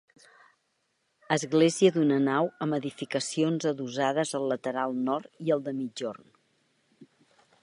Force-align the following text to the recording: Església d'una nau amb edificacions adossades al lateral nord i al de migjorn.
Església 1.35 1.91
d'una 1.97 2.17
nau 2.29 2.49
amb 2.67 2.77
edificacions 2.79 3.69
adossades 3.75 4.35
al 4.41 4.51
lateral 4.55 5.01
nord 5.11 5.49
i 5.49 5.57
al 5.59 5.67
de 5.69 5.79
migjorn. 5.85 6.31